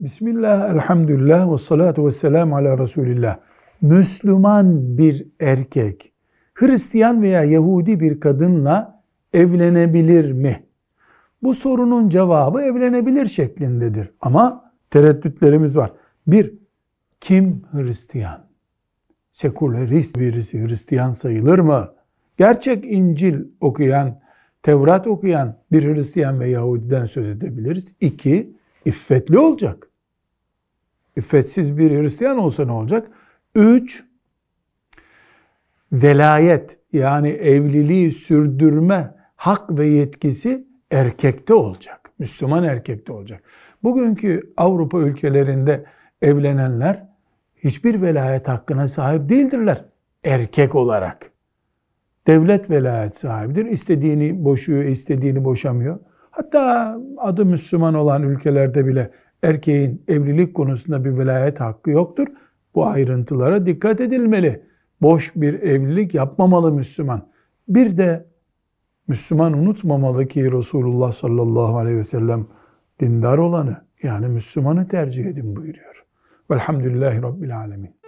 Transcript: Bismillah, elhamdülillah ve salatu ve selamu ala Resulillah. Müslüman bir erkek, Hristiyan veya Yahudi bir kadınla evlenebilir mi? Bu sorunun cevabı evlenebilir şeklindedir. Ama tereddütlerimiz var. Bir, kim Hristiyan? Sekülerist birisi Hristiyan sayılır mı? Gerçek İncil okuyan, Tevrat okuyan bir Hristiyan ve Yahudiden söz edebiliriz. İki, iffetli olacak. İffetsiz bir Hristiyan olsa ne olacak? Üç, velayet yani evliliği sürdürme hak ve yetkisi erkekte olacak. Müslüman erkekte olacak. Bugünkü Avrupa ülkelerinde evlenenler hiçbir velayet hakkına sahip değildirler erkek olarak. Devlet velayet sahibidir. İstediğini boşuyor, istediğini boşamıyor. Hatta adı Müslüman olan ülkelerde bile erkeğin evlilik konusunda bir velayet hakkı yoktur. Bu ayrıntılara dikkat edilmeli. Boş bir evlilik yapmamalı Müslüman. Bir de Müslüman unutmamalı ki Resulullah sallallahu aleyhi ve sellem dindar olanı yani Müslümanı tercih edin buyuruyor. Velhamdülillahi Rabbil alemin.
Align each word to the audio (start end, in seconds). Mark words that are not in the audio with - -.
Bismillah, 0.00 0.74
elhamdülillah 0.74 1.52
ve 1.52 1.58
salatu 1.58 2.06
ve 2.06 2.10
selamu 2.10 2.56
ala 2.56 2.78
Resulillah. 2.78 3.38
Müslüman 3.80 4.98
bir 4.98 5.26
erkek, 5.40 6.12
Hristiyan 6.54 7.22
veya 7.22 7.44
Yahudi 7.44 8.00
bir 8.00 8.20
kadınla 8.20 9.02
evlenebilir 9.32 10.32
mi? 10.32 10.66
Bu 11.42 11.54
sorunun 11.54 12.08
cevabı 12.08 12.60
evlenebilir 12.60 13.26
şeklindedir. 13.26 14.10
Ama 14.20 14.72
tereddütlerimiz 14.90 15.76
var. 15.76 15.92
Bir, 16.26 16.54
kim 17.20 17.62
Hristiyan? 17.72 18.46
Sekülerist 19.32 20.18
birisi 20.18 20.66
Hristiyan 20.68 21.12
sayılır 21.12 21.58
mı? 21.58 21.92
Gerçek 22.36 22.84
İncil 22.84 23.44
okuyan, 23.60 24.20
Tevrat 24.62 25.06
okuyan 25.06 25.56
bir 25.72 25.94
Hristiyan 25.94 26.40
ve 26.40 26.50
Yahudiden 26.50 27.06
söz 27.06 27.28
edebiliriz. 27.28 27.94
İki, 28.00 28.56
iffetli 28.84 29.38
olacak. 29.38 29.89
İffetsiz 31.16 31.78
bir 31.78 31.90
Hristiyan 31.90 32.38
olsa 32.38 32.64
ne 32.64 32.72
olacak? 32.72 33.10
Üç, 33.54 34.04
velayet 35.92 36.78
yani 36.92 37.28
evliliği 37.28 38.10
sürdürme 38.10 39.14
hak 39.36 39.78
ve 39.78 39.86
yetkisi 39.86 40.66
erkekte 40.90 41.54
olacak. 41.54 42.10
Müslüman 42.18 42.64
erkekte 42.64 43.12
olacak. 43.12 43.42
Bugünkü 43.82 44.52
Avrupa 44.56 44.98
ülkelerinde 44.98 45.84
evlenenler 46.22 47.08
hiçbir 47.56 48.02
velayet 48.02 48.48
hakkına 48.48 48.88
sahip 48.88 49.28
değildirler 49.28 49.84
erkek 50.24 50.74
olarak. 50.74 51.30
Devlet 52.26 52.70
velayet 52.70 53.16
sahibidir. 53.16 53.66
İstediğini 53.66 54.44
boşuyor, 54.44 54.84
istediğini 54.84 55.44
boşamıyor. 55.44 55.98
Hatta 56.30 56.96
adı 57.18 57.44
Müslüman 57.44 57.94
olan 57.94 58.22
ülkelerde 58.22 58.86
bile 58.86 59.10
erkeğin 59.42 60.04
evlilik 60.08 60.54
konusunda 60.54 61.04
bir 61.04 61.18
velayet 61.18 61.60
hakkı 61.60 61.90
yoktur. 61.90 62.26
Bu 62.74 62.86
ayrıntılara 62.86 63.66
dikkat 63.66 64.00
edilmeli. 64.00 64.62
Boş 65.02 65.32
bir 65.36 65.54
evlilik 65.54 66.14
yapmamalı 66.14 66.72
Müslüman. 66.72 67.28
Bir 67.68 67.96
de 67.96 68.26
Müslüman 69.08 69.52
unutmamalı 69.52 70.26
ki 70.26 70.52
Resulullah 70.52 71.12
sallallahu 71.12 71.78
aleyhi 71.78 71.98
ve 71.98 72.04
sellem 72.04 72.46
dindar 73.00 73.38
olanı 73.38 73.76
yani 74.02 74.28
Müslümanı 74.28 74.88
tercih 74.88 75.24
edin 75.24 75.56
buyuruyor. 75.56 76.04
Velhamdülillahi 76.50 77.22
Rabbil 77.22 77.58
alemin. 77.58 77.99